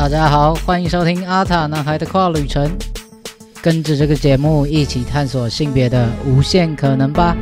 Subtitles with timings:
[0.00, 2.74] 大家好，欢迎收听阿塔男孩的跨旅程，
[3.60, 7.36] 跟着这个节目一起探索性别的无限可能吧。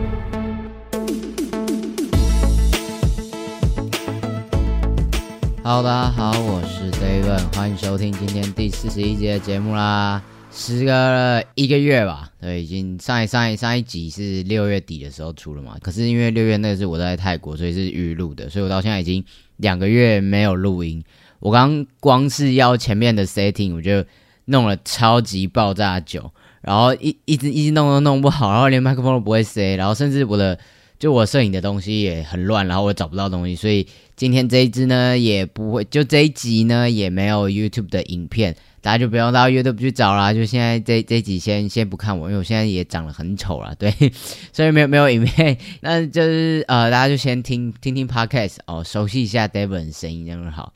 [5.62, 10.20] Hello，大家好，我是 David，欢迎收听今天第四十一集的节目啦。
[10.50, 15.77] 时隔了一个月吧，对，已经上一上一上一集是六月底的时候出了嘛。
[15.80, 19.25] 可是因为六月那个是我在泰国，所以是预录的，所以我到现在已经
[19.59, 21.04] 两个月没有录音。
[21.40, 24.04] 我刚光是要前面的 setting，我就
[24.46, 26.30] 弄了超级爆炸久，
[26.62, 30.58] 然后一一直一直弄都弄不好，然后连麦克风都不会塞，然后甚至我的
[30.98, 40.33] 就我摄影的东西也很乱，然后我找不到东西，所以今天这一支呢也不会，就这一集呢也没有 YouTube 的影片，大家就不用到 YouTube 去找啦。
[40.33, 43.94] 就现在这这集先先不看我，因为我现在也长得很丑了，对，
[44.52, 50.72] 所以没有没有影片， 那就是呃大家就先听听听 Podcast 哦，熟悉一下 Devon 的声音，这样好。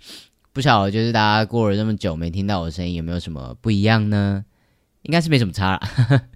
[0.52, 4.44] 不晓得，就是大家过了这么久没听到我的声音，有没有什么不一样呢？
[5.02, 5.80] 应该是没什么差了。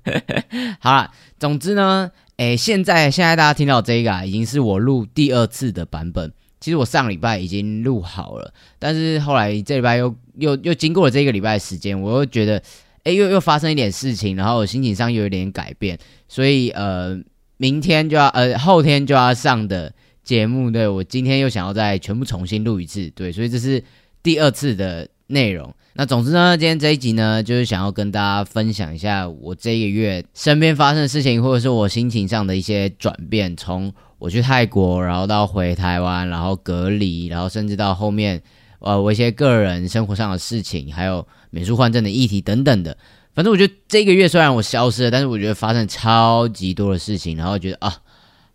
[0.80, 6.32] 好了，总之呢，诶，现在现在大家听到这个已经是我录第二次的版本。
[6.58, 12.60] 其实我上礼拜已经录好了，但是后来这礼拜又又又经过了这个礼拜的时间，我又觉得，
[13.04, 17.16] 诶，又又发生一点事情，然后我心情上又有点改变，所以呃，
[17.58, 19.92] 明天就要呃后天就要上的
[20.24, 23.84] 节目，对我今天又想要再全部重新录一次，对，所以这是。
[24.26, 33.56] 第二次的内容，那总之呢，今天这一集呢，就是想要跟大家分享一下我这个月身边发生的事情，或者是我心情上的一些转变。
[33.56, 38.42] 从我去泰国，然后到回台湾，然后隔离，然后甚至到后面，
[38.80, 42.98] 呃，我一些个人生活上的事情，还有美术换证的议题等等的。
[43.32, 47.98] 反正我觉得这个月虽然我消失了，但是我觉得发生超级多的事情，然后觉得啊，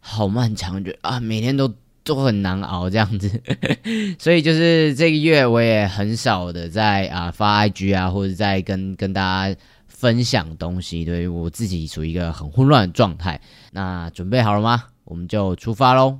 [0.01, 1.73] 好漫长，觉得啊，每天都。
[2.03, 3.29] 都很难熬这样子，
[4.17, 9.55] 所以就是这个月我也很少的在啊发 IG 啊，或者在跟跟大家
[9.87, 13.39] 分享东西，对我自己处于一个很混乱的状态。
[13.71, 14.83] 那准备好了吗？
[15.03, 16.17] 我们就出发喽！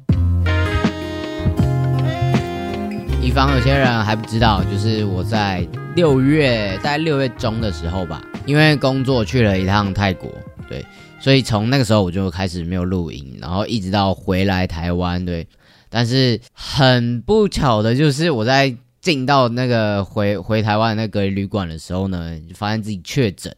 [3.21, 10.29] 以防有些人还不知道，就是我在六月，大概六月中的时候吧，因为工作去了一趟泰国，
[10.69, 10.85] 对，
[11.19, 15.47] 所以从那个时候我就开始没有录音，然后一直到回来台湾，对。
[15.91, 23.55] 但是很不巧的就是，我在进到那个回回台湾那个旅馆的时候呢，就发现自己确诊。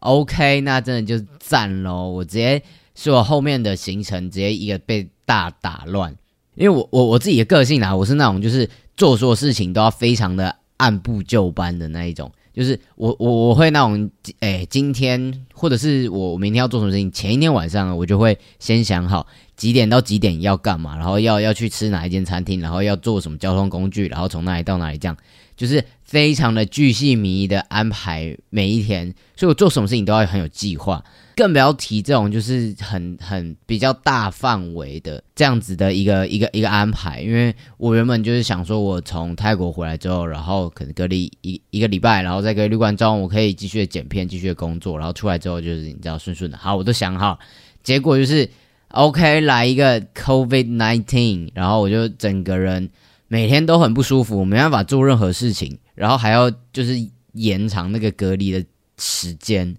[0.00, 2.08] OK，那真的就赞喽！
[2.08, 2.62] 我直接
[2.94, 6.16] 是我后面的行程直接一个被大打乱，
[6.54, 12.32] 因为我我我自己的个性啊，我是那种就是做所有事情都要非常的按部就班的那一种。
[12.58, 14.10] 就是我我我会那种，
[14.40, 19.24] 哎，今天或者是我明天要做什么事情，前一天晚上我就会先想好
[19.56, 25.16] 几点到几点要干嘛，然后要要去吃哪一间餐厅，然后要坐什么交通工具，然后从哪里到哪里，这样。
[25.56, 31.04] 就是非常的巨细靡遗的安排每一天，所以我做什么事情都要很有计划。
[31.36, 47.38] 更不要提这种就是很很比较大范围的这样子的一个一个一个安排，因为我原本就是想说，我从泰国回来之后，然后可能隔离一一个礼拜，然后在隔离旅馆中，我可以继续的剪片，继续的工作，然后出来之后就是你知道顺顺的，好，我都想好，
[47.84, 48.48] 结果就是
[48.88, 52.88] OK 来一个 COVID nineteen，然后我就整个人
[53.28, 56.94] 每天都很不舒服，没办法做任何事情，然后还要就是
[57.32, 58.64] 延长那个隔离的
[58.98, 59.76] 时间。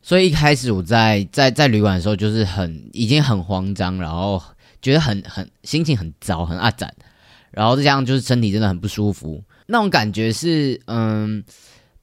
[0.00, 4.42] 所以一开始我在在在旅馆的时候，就是很已经很慌张，然后
[4.80, 6.92] 觉得很很心情很糟，很阿展，
[7.50, 11.44] 然后再加上就是身体真的很不舒服，那种感觉是嗯，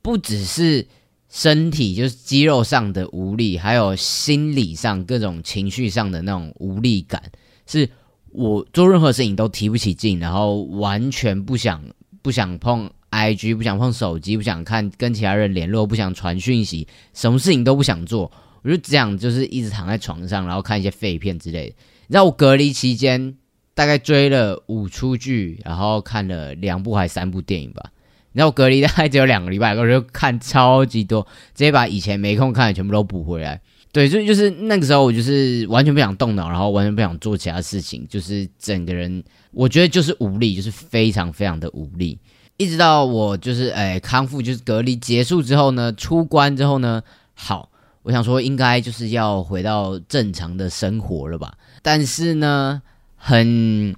[0.02, 0.88] 不只是
[1.30, 7.22] 身体就是肌肉上的无力，还有心理上各种情绪上的那种无力感，
[7.68, 7.90] 是
[8.32, 11.82] 我做任何事情都提不起劲，然后完全不想
[12.22, 12.90] 不想碰。
[13.12, 18.32] I G 不想碰手机，不想看跟其他人联络，不想传讯息，什么事情都不想做。
[18.62, 21.76] 我就这样，就是一直躺在床上，然后看一些废片之类的。
[22.06, 23.36] 你知道我隔离期间
[23.74, 27.90] 大概追了五出剧，然后看了两部还三部电影吧。
[28.32, 31.24] 然后隔离大概只有两个礼拜，我就看超级多，
[31.56, 33.60] 直接把以前没空看的全部都补回来。
[33.92, 42.20] 对，所以就是那个时候我就是完全不想动脑，然后完全不想做其他事情，就是整个人我觉得就是无力，就是非常非常的无力。
[42.58, 47.02] 一直到我就是哎康复，就是隔离结束之后呢，出关之后呢，
[47.34, 47.70] 好，
[48.04, 51.54] 我想说应该就是要回到正常的生活了吧。
[51.82, 52.82] 但是呢，
[53.16, 53.96] 很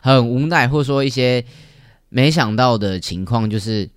[0.00, 1.44] 很无奈，或者说一些
[2.08, 3.88] 没想到的情况，就是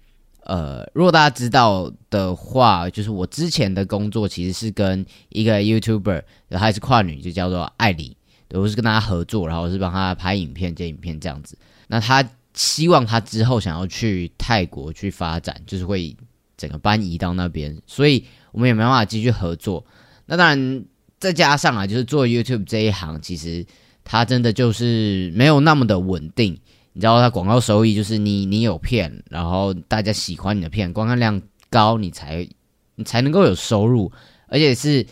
[0.47, 8.17] 呃，如果大家知道的话，就是我之前的工作其实是跟一个 YouTuber，然后还是跨女，就叫做艾莉，
[8.51, 11.57] 我是跟他合作，然后是帮他拍影片、剪影片这样子。
[11.87, 12.27] 那他。
[12.53, 16.17] 希望他之后想要去泰国去发展，就是会
[16.57, 19.85] 整个搬移到那边，所以我们也没办法继续合作。
[20.25, 20.83] 那当然，
[21.19, 23.63] 再加上啊，就是做 YouTube 这一行，其实
[24.03, 26.59] 它真的就是没有那么的稳定。
[26.97, 31.39] 你知道，它广告收益就是你你有片，然后大家喜欢你的片，观看量
[31.69, 32.47] 高，你才
[32.95, 34.11] 你才能够有收入，
[34.47, 35.05] 而且是。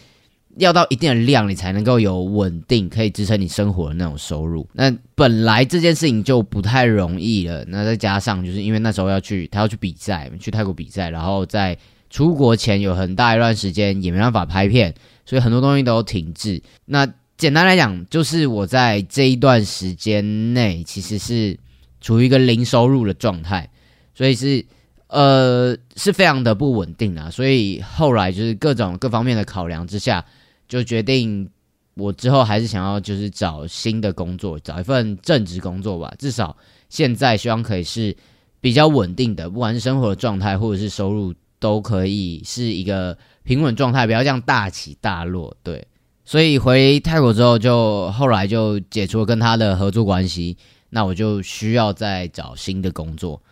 [0.57, 4.65] 要到一定的量，你才能够有稳定可以支撑你生活的那种收入。
[4.71, 7.65] 那本来这件事情就不太容易了。
[7.67, 11.77] 那再加上就是因为那时候要去，他要去比赛，去泰国比赛，然后在
[12.09, 14.95] 出国前有很大一段时间也没办法拍片，
[15.25, 16.63] 所以很多东西都停滞。
[16.85, 17.05] 那
[17.35, 21.59] 简单来讲，就是我在这一段时间内其实是
[22.05, 23.67] 处于一个零收入的状态，
[24.13, 24.63] 所以是
[25.07, 27.31] 呃是非常的不稳定啊。
[27.31, 30.23] 所以后来就是各种各方面的考量之下。
[30.67, 31.47] 就决定
[31.93, 36.11] 我之后还是想要就是找新的工作，找一份正职工作吧。
[36.17, 36.57] 至少
[36.89, 38.17] 现在希望可以是
[38.59, 45.55] 比较稳定的，不管是生活的状态或者是收入都可以是一个平稳状态，不要这样大起大落。
[45.61, 45.87] 对，
[46.25, 50.57] 所以回泰国之后，就后来就解除了跟他的合作关系。
[50.95, 53.43] 那我就需要再找新的工作。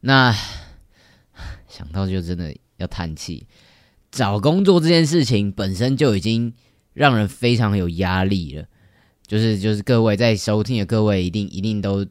[0.00, 0.30] 那
[1.66, 3.46] 想到就真的要叹气。
[4.10, 6.52] 找工作这件事情本身就已经
[6.92, 8.66] 让人非常有压力了，
[9.26, 12.04] 就是就是各位在收听的各位一定一定都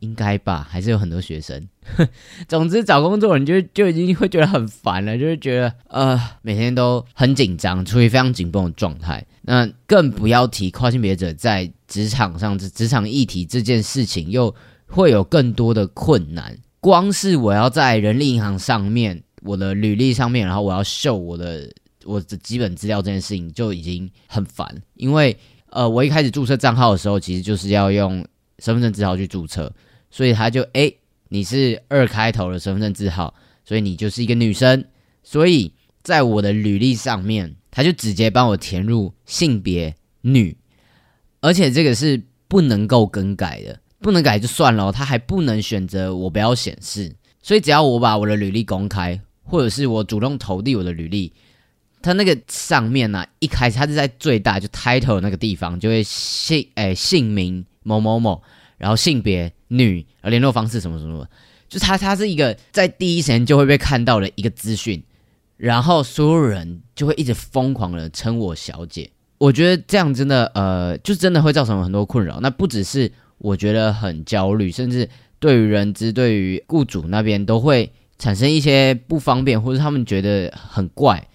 [0.00, 1.68] 应该吧，还是有很多学生。
[2.48, 9.24] 总之找工作你就就已经会觉得很烦了，就是觉得呃每天都很紧张，处于非常紧绷的状态。
[9.42, 14.54] 那更不要提跨性别者在职场上职场议题这件事情，又
[14.86, 16.56] 会有更多的困难。
[16.80, 19.22] 光是我要在人力银行上面。
[19.46, 21.70] 我的履历上面，然后我要秀我的
[22.06, 25.36] 我的基本资料这件事情就已经很烦，因为
[25.68, 28.26] 呃，我一开始注册账号的时候，其实就是要用
[28.58, 29.72] 身份证字号去注册，
[30.10, 30.92] 所以他就哎，
[31.28, 33.34] 你是二开头的身份证字号，
[33.64, 34.84] 所以你就是一个女生，
[35.22, 35.72] 所以
[36.02, 40.56] 在我的履历上面，他就直接帮我填入性别女，
[41.40, 49.20] 而且这个是不能够更改的，不能改就算了，他还不能选择我不要显示，所以只要我把我的履历公开。
[49.46, 51.30] 或者是我主动投递我的履历，
[52.00, 58.42] 它那个上面呢，一开始它是在最大就 title 那个地方，就会姓诶姓名某某某，
[58.76, 61.24] 然后性别女，联络方式什么什么，
[61.68, 65.00] 就他他是一个在第一时间就会被看到的一个资讯，
[65.56, 69.08] 然后所有人就会一直疯狂的称我小姐，
[69.38, 72.40] 我觉得这样真的呃，就真的会造成很多困扰。
[72.40, 75.08] 那不只是我觉得很焦虑，甚至
[75.38, 77.92] 对于人资、对于雇主那边都会。
[78.16, 81.28] 产生一些不方便，或者他们觉得很怪，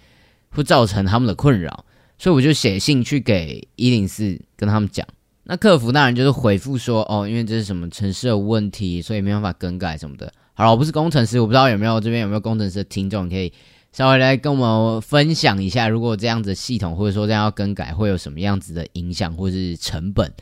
[0.48, 1.84] 会造成他们的困扰，
[2.16, 5.06] 所以我就写信去给一零四跟他们讲。
[5.50, 10.32] 那客服当然就是回复说，哦，因为这是什么城市的问题，所以没办法更改什么的。
[10.54, 13.52] 好了，我不是工程师，我不知道有没有这边有没有工程师的听众可以
[13.90, 20.32] 稍微来跟我们分享一下，如果这样子系统或者说这样要更改，会有什么样子的影响或是成本？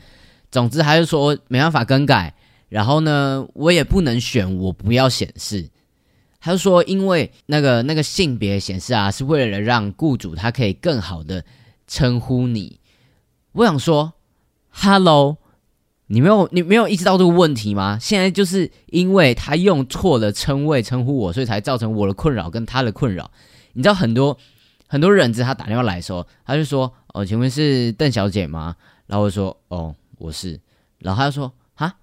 [0.51, 2.35] 总之还是说没办法更改，
[2.67, 5.67] 然后呢，我也不能选我不要显示。
[6.39, 11.43] 他就说，因为那个那个性别显示啊，是为了让雇主他可以更好的
[11.87, 12.79] 称呼你。
[13.53, 14.13] 我想说
[14.81, 15.37] ，Hello，
[16.07, 17.97] 你没有你没有意识到这个问题吗？
[17.99, 23.29] 现在就是因为他用错了称谓称呼我，所以才造成我的困扰跟他的困扰。
[23.73, 24.37] 你知道很多
[24.87, 30.59] 很多人，他打电话来的时候，他就说：“哦，请问是邓小姐吗？”然后我说：“哦，我是。”
[30.99, 31.93] 然后他就说：“哈，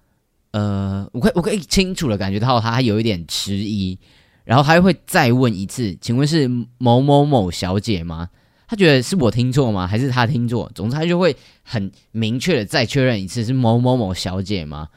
[0.51, 3.97] 呃，我可我可以清楚的感觉到他有一点迟疑。”
[4.45, 8.29] 然后他又会再问一次，请问是某某某小姐吗？
[8.67, 9.87] 他觉得是我听错吗？
[9.87, 10.69] 还是他听错？
[10.75, 14.89] 总之他就会很明确的再确认一次是某某某小姐吗？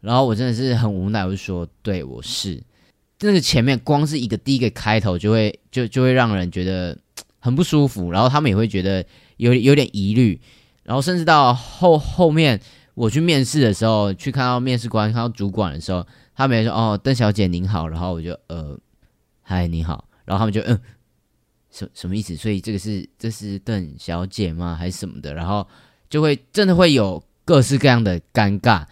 [0.00, 2.62] 然后我真的是很无奈，我就说对，我是。
[3.20, 6.96] 那个前面光是一个第一个开头就会就就会让人觉得
[7.38, 9.04] 很不舒服，然后他们也会觉得
[9.36, 10.40] 有有点疑虑，
[10.84, 12.58] 然后甚至到后后面
[12.94, 18.78] 我去面试的时候，去看到面试官看到主管的时候，他们也说哦，邓小姐您好，然后我就呃。
[19.50, 20.04] 嗨，你好。
[20.26, 20.78] 然后他们就嗯，
[21.78, 22.34] 什什么意思？
[22.34, 24.76] 所以这个是这是邓小姐吗？
[24.78, 25.32] 还是什么的？
[25.32, 25.66] 然后
[26.10, 28.84] 就会真的会有各式各样的尴尬，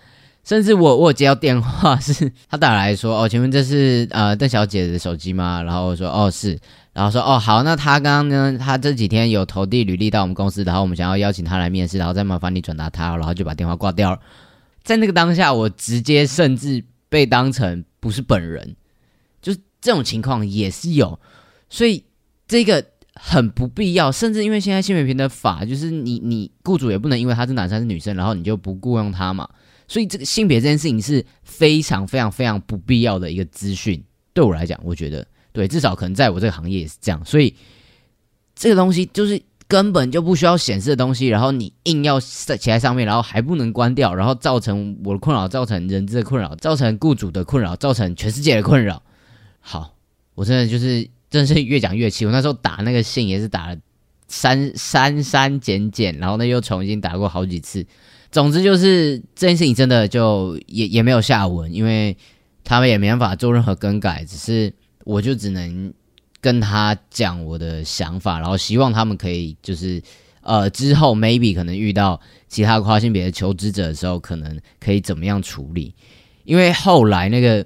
[0.45, 5.62] 甚至我我接到电话是他打来说哦，请问这是呃邓小姐的手机吗？
[5.62, 6.59] 然后我说哦是，
[6.93, 14.21] 然后说哦好，那他刚刚呢，他这几天有投递履历到我们公司，然后我们想要邀请他来面试，然后再麻烦你转达他，然后就把电话挂掉了。
[14.85, 18.76] 在那个当下，我直接甚至被当成不是本人。
[19.43, 21.21] 就是这种情况也是有，
[21.69, 22.02] 所以
[22.47, 22.85] 这个
[23.15, 29.49] 很不必要，甚至因为现在性别平等法，就是你你雇主也不能因为他是男生是女生，然后你就不雇佣他嘛。
[29.88, 34.03] 所以这个性别这件事情是非常非常非常不必要的一个资讯。
[34.35, 37.25] 对我来讲，我觉得对，至少可能在我这个行业也是这样。
[37.25, 37.55] 所以
[38.55, 49.03] 这个东西就是根本就不需要显示的东西，然后你硬要在写在上面，然后还不能关掉，然后造成我的困扰，造成人质的困扰，造成雇主的困扰，造成全世界的困扰。
[49.61, 49.95] 好，
[50.35, 52.25] 我真的就是真是越讲越气。
[52.26, 53.76] 我那时候打那个信也是打了
[54.28, 57.87] 删删删减减，然后呢又重新打过好几次。
[58.33, 62.16] 总之就是这件事情真的就也也没有下文，因为
[62.64, 64.73] 他们也没办法做任何更改，只是
[65.05, 65.95] 我就只能
[66.40, 70.02] 跟他讲我的想法，然后希望他们可以就是
[70.43, 75.95] 呃之后 maybe 可能遇到其他跨性别的求职者的时候，可能可以怎么样处理。
[76.45, 77.64] 因为后来那个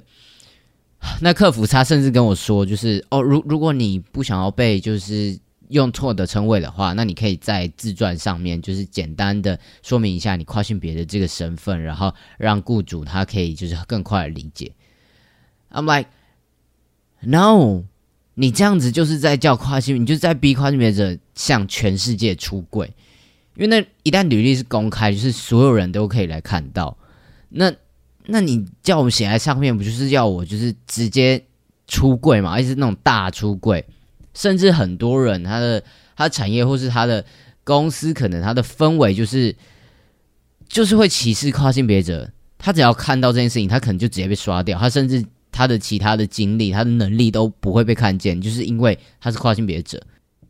[1.21, 5.39] 那客服他甚至跟我说，就是哦，如如果你不想要被就是。
[5.71, 14.73] 用错的称谓的话，那你可以在自传上面就是简单的说明一下你跨性别的这个身份，然后让雇主他可以就是更快的理解。
[15.71, 16.11] I'm like,
[17.21, 17.85] no，
[18.35, 22.93] 你这样子就是在叫跨性，你就是在逼跨性别者向全世界出柜，
[23.55, 26.99] 因为那一旦履历是公开，就是所有人都可以来看到。
[27.49, 27.73] 那
[28.27, 31.43] 那你叫我们写在上面，不就是要我就是直接
[31.87, 32.53] 出柜嘛？
[32.53, 33.85] 而且是那种大出柜。
[34.33, 35.83] 甚至很多人，他的
[36.17, 37.25] 他的产业或是他的
[37.65, 39.55] 公司，可能他的氛围就是
[40.69, 42.31] 就是会歧视跨性别者。
[42.57, 44.79] 他只要看到这件事情，他可能就直接被刷掉。
[44.79, 50.01] 他甚至他的其他的经历、他的能力都不会被看见，就是因为他是跨性别者。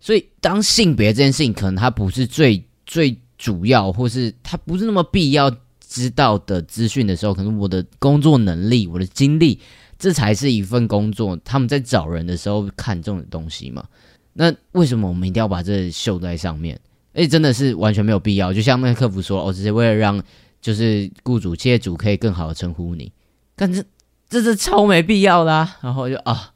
[0.00, 5.50] 所以，当性别这件事情可能他不是最最主要，或是他不是那么必要
[5.90, 9.58] 知道的资讯的时候，可能我的工作能力、我的经历。
[9.98, 13.84] 这才是一份工作，他们在找人的时候看重的东西嘛？
[14.32, 16.80] 那为什么我们一定要把这秀在上面？
[17.12, 18.50] 哎，真的是完全没有必要。
[18.50, 20.22] 就像那个客服说，哦，只是为了让
[20.62, 23.12] 就是雇主、企业主可以更好的称呼你，
[23.54, 23.84] 但这
[24.26, 25.76] 这是超没必要啦。
[25.82, 26.54] 然后就啊，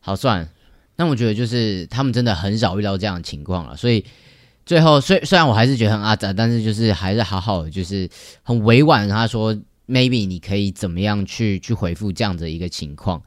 [0.00, 0.46] 好算。
[0.96, 4.04] 那我觉得就是他们真的很少遇到这样的情况了，所以
[4.64, 8.08] 最后虽虽然我还是觉得很阿杂，但是就是还是好好的，就是
[8.42, 9.56] 很委婉他说。
[9.88, 13.20] maybe 你可以怎么样去去回复这样的一个情况？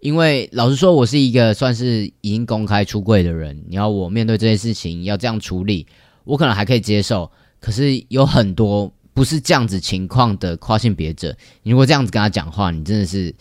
[0.00, 5.86] 因为老实说，我是一个算是已经公开出柜的人，你要我面对这件事情要这样处理，
[6.24, 7.28] 我可能还可以接受。
[7.58, 13.34] 可是有很多不是这样子情况的跨性别者，你如果这样子跟他讲话，你真的是，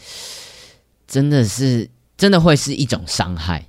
[1.06, 3.68] 真的是，真的会是一种伤害。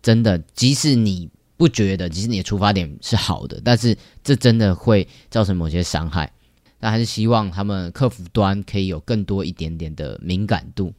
[0.00, 6.32] 真的，即使你不觉得，其实你的出发点是好的，但是这真的会造成某些伤害。
[6.80, 10.94] 那还是希望他们客服端可以有更多一点点的敏感度，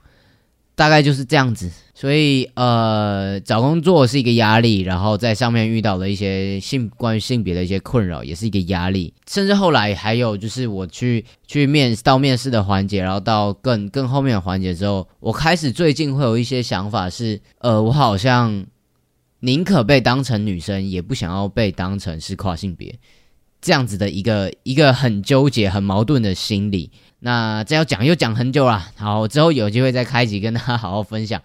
[0.76, 1.72] 大概就是这样子。
[1.96, 9.14] 所以呃，找工作是一个压力，然后在上面遇到了一些性关于性别的一些困扰，也是一个压力。
[9.26, 18.66] 甚至后来还有就是我去去面到面试的环节，然后到更更后面的环节之后，我开始最近会有一些想法是，呃，我好像
[19.42, 23.00] 宁可被当成女生，也不想要被当成是跨性别。
[23.62, 28.88] 这样子的一个一个很纠结、很矛盾的心理，那这要讲又讲很久了。
[28.96, 31.42] 好，之后有机会再开集跟大家好好分享。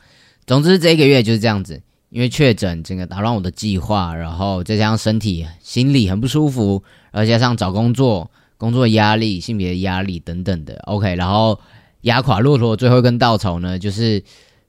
[0.46, 10.76] 总之，这一个月就是这样子，因为确诊，整个打乱我的计划，然后再加上身体、心理很不舒服，而加上找工作、工作压力、性别压力等等的。
[10.84, 11.58] OK，然后
[12.02, 14.22] 压垮骆驼最后一根稻草呢，就是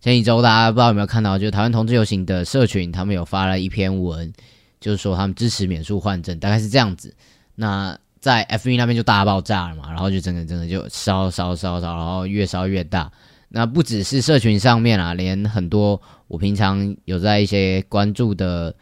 [0.06, 4.32] 前一周大家不知道有没有看到，就是台湾同志游行的社群，他们有发了一篇文，
[4.80, 7.12] 就是说他们支持免诉换证，大概是这样子。
[7.56, 13.12] 那在 F 一那边就大爆炸了嘛，然后就整个整个就烧烧烧烧，然后越烧越大。
[13.50, 18.76] 那不只是社群上面啊，连很多我平常有在一些关注的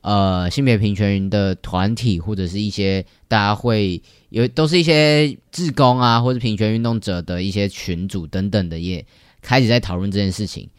[0.00, 4.00] 呃性别平权的团体，或者是一些大家会
[4.30, 9.04] 有都是一些志工啊，或者平权运动者的一些群组等等的，也
[9.42, 10.70] 开始在讨论这件事情。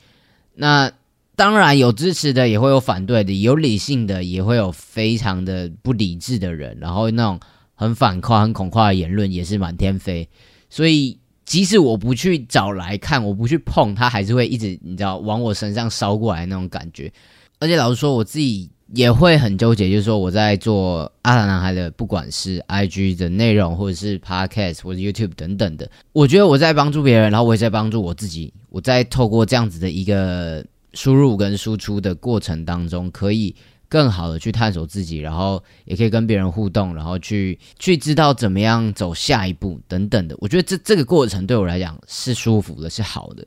[0.56, 0.92] 那
[1.36, 7.40] 当然有支持的，也会有反对的，有理性的，也会有非常的不理智的人，然后那种
[7.76, 10.28] 很反跨、很恐跨的言论也是满天飞。
[10.70, 17.12] 所以即使我不去找来看，我不去碰，它还是会一直你知道往我身上烧过来那种感觉。
[17.60, 28.54] 而且老实说，我自己也会很纠结，就是说我在做阿达男孩的，不管是 IG 的内容，或者是 Podcast 或者 YouTube 等等的，我觉得我在帮助别人，然后我也在帮助我自己。
[28.70, 30.66] 我在透过这样子的一个。
[30.96, 33.56] 输入跟输出的过程当中，可以
[33.90, 40.36] 更好的去探索自己，然后也可以跟别人互动，然后去去知道怎么样走下一步等等的。
[40.38, 43.44] 我觉得这这个过程对我来讲是舒服的，是好的。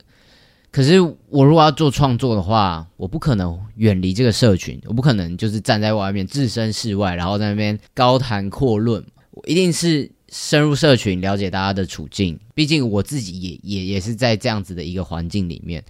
[0.76, 9.02] 可是我如果要做创作的话，我不可能远离这个社群，我不可能就是站在外面置身事外，然后在那边高谈阔论。
[9.30, 12.38] 我一定是深入社群，了解大家的处境。
[12.54, 15.83] 毕竟我自己也也也是在这样子的一个环境里面，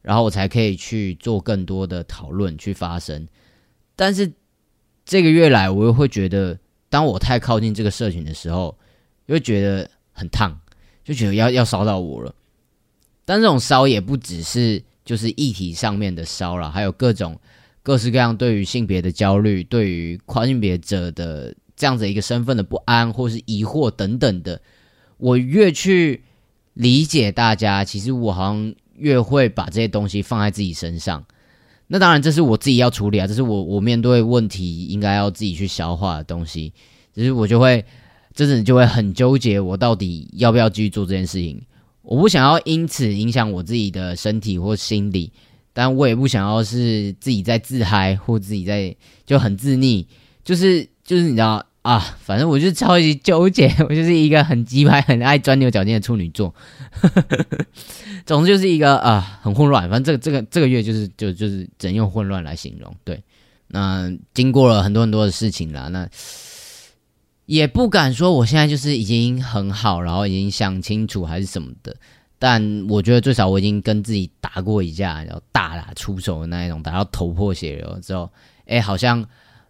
[0.00, 3.28] 然后我才可以去做更多的讨论，去发声。
[3.94, 4.32] 但是
[5.04, 8.78] 这个月来，我又会觉得，当我太靠近这个社群的时候，
[9.26, 10.58] 又觉得很烫，
[11.04, 12.34] 就觉得要要烧到我了。
[13.30, 17.38] 但这种烧也不只是就是议题上面的烧了，还有各种
[17.80, 24.60] 各式各样对于性别的焦虑，对于跨性别者的这样子一个身份的不安或是疑惑等等的。
[25.16, 26.24] 我越去
[26.74, 31.24] 理解大家，其实我好像越会把这些东西放在自己身上。
[31.86, 36.72] 那当然，这是我自己要处理啊，这是我我面对问题应该要自己去消化的东西。
[37.14, 37.84] 只是我就会，
[38.34, 41.62] 真的就会很纠结，我到底要不要继续做这件事情。
[42.10, 45.32] 我不想要因此影响我自己的身体或心理，
[45.72, 48.92] 但我也不想要是自己在自嗨或自己在
[49.24, 50.04] 就很自溺，
[50.42, 56.52] 就是就是你知道啊，反正我就超级纠结，我就是一个很鸡排、很爱钻牛角尖的处女座，
[58.26, 59.88] 总之就是一个啊很混乱。
[59.88, 62.92] 反正这个这个这个月就是就就是只能用混乱来形容。
[63.04, 63.22] 对，
[63.68, 66.08] 那经过了很多很多的事情啦，那。
[67.50, 71.96] 也不敢说我现在就是已经很好，然后已经想清楚还是什么的，
[72.38, 78.30] 但我觉得最少我已经跟自己打过一架，然后大打出手的那一种，打到头破血流之后，
[78.66, 79.26] 哎，好像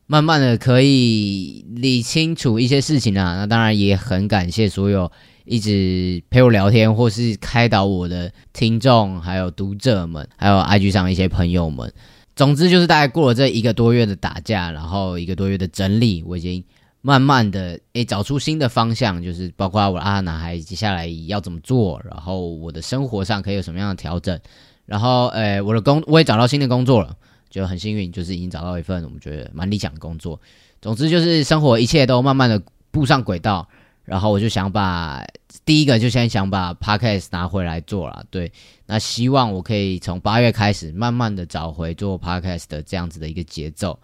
[0.06, 3.37] 慢慢的可以理清楚一些事情啊。
[3.37, 5.10] 那当然也很感谢所有
[5.46, 11.90] 一直陪我聊天或是开导我的听众，还有读者们，还有 IG 上一些朋友们。
[12.37, 16.62] 总之就是大概过了这一个多月的打架，然后一个多月的整理，我已经。
[17.02, 24.38] 慢慢的，诶，找出新的方向，就是包括我的阿男孩接下来要怎么做，然后我的生活上可以有什么样的调整，
[24.85, 27.16] 然后，诶，我的工我也找到新的工作了，
[27.49, 30.38] 就很幸运，就是已经找到一份我们觉得蛮理想的工作。
[30.83, 33.66] 总之就是生活一切都慢慢的步上轨道，
[34.04, 35.25] 然后我就想把
[35.64, 38.52] 第一个就先想把 podcast 拿回来做了，对，
[38.85, 43.98] 那希望我可以从八月开始慢慢的找回做 podcast 的这样子的一个节奏。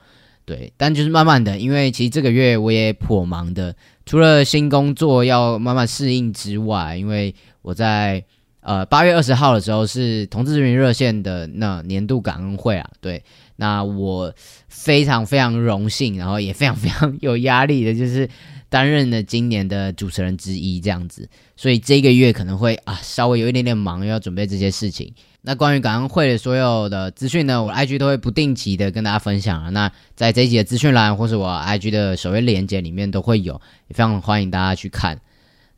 [0.47, 3.75] 对，但就是慢慢的，因为其实这个月我也颇忙的，
[4.07, 8.25] 除了新工作要慢慢适应之外，因为我在
[8.61, 13.21] 呃八月二十号的时候是同志人民热线的那年度感恩会啊，对，
[13.57, 14.33] 那我
[14.69, 18.29] 非常非常荣幸，然后也非常非常有压力的，就是
[18.69, 25.13] 担任了今年的主持人之一这样子，所以这个月可能会啊稍微有一点点忙，要准备这些事情。
[25.43, 29.71] 那关于感恩会的所有的资讯呢，我 IG 都会不定期的跟大家分享啊。
[29.71, 33.55] 那在这一集的资讯栏或是我 IG 的首页链接里面都会有，
[33.87, 35.21] 也非常欢迎大家去看。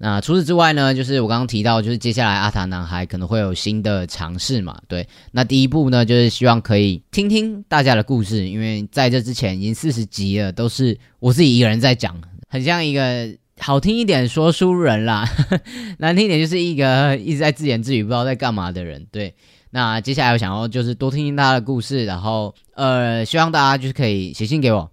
[0.00, 4.80] 那除此之外呢，就是我刚刚提到，就是接下来阿塔男孩可能会有新的尝试嘛。
[4.86, 12.16] 对，那第一步呢，就是希望可以听听大家的故事，因为在这之前已经四十集了，都是我自己一个人在讲，
[12.48, 15.28] 很像一个好听一点说书人啦，
[15.98, 19.06] 难听一点就是一个一直在自言自语不知道在干嘛的人。
[19.12, 19.34] 对。
[19.70, 24.90] 那接下来我想要就是多听听他的故事，然后呃，希望大家就是可以写信给我，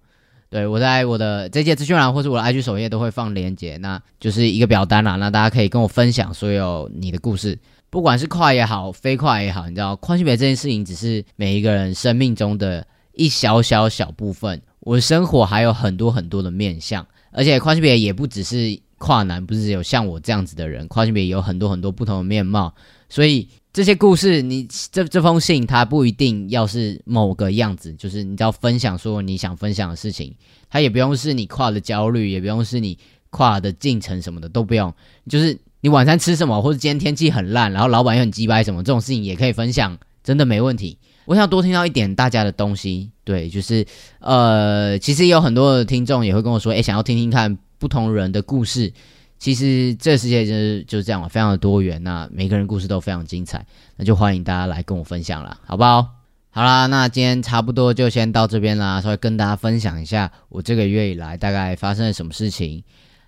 [0.50, 22.74] 对我在我的这届资讯栏或是我的 IG 首页都会放链接，那就是一个表单啦，那大家可以跟我分享所有你的故事，不管是跨也好，非跨也好，你知道跨性别这件事情只是每一个人生命中的一小小小部分，我生活还有很多很多的面向，而且跨性别也不只是跨男，不是只有像我这样子的人，跨性别有很多很多不同的面貌，
[23.08, 23.48] 所以。
[23.76, 30.34] 这些故事，你这这封信，它不一定要是某个样子，就是你只要分享说你想分享的事情，
[30.70, 34.90] 它也不用是你跨的焦虑，也不用是你跨的进程什么的都不用，
[35.28, 40.96] 就是你晚餐吃什么，或者今天天气很烂，然后老板又很鸡掰什么，这种事情也可以分享，真的没问题。
[41.26, 43.84] 我想多听到一点大家的东西，对，就是
[44.20, 48.92] 呃，其实有很多的听众也会跟我说，哎，想要听听看不同人的故事。
[49.38, 56.08] 其实这个世界就是就是这样嘛，非常的多元，那每个人故事都非常精彩，那就欢迎大家来跟我分享了，好不好？
[56.48, 62.82] 好啦，那今天差不多就先到这边啦，稍微跟大家分享一下我这个月以来大概发生了什么事情，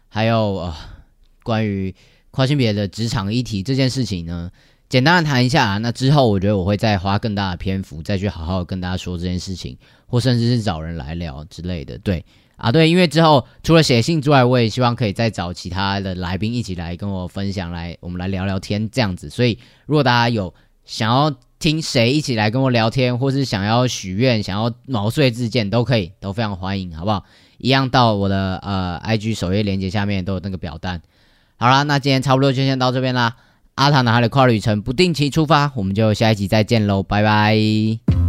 [0.09, 0.75] 还有呃
[1.43, 1.95] 关于
[2.31, 4.51] 跨性别的职场议题这件事情呢，
[4.89, 5.79] 简单的谈一下。
[5.79, 12.25] 那之后我觉得我会再花更大的篇幅再去好好跟大家说这件事情，或甚至是找人来聊之类的，对。
[12.57, 19.31] 啊，对，因为之后除了写信之外，我也希望可以再找其他的来宾一起来跟我分享，来我们来聊聊天这样子。
[19.31, 20.53] 所以，如果大家有
[20.85, 27.25] 想要听谁一起来跟我聊天，或是想要许愿、想要毛遂自荐，都可以，都非常欢迎，好不好？
[27.59, 31.01] 一样到我的呃 IG 首页链接下面都有那个表单。
[31.59, 33.37] 好啦，那今天差不多就先到这边啦。
[33.79, 38.28] 阿塔男孩的跨旅程不定期出发，我们就下一集再见喽，拜拜。